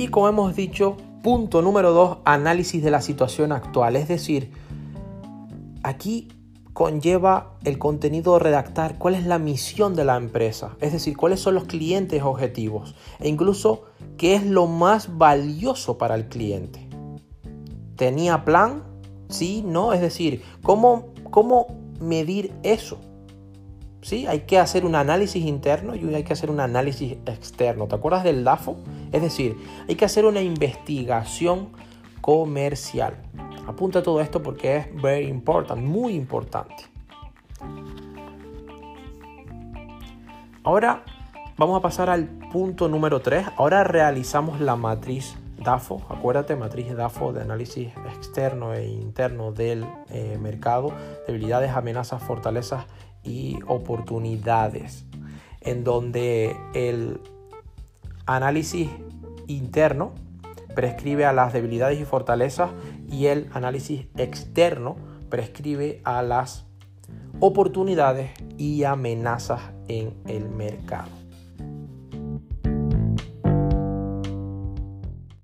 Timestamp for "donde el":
55.84-57.20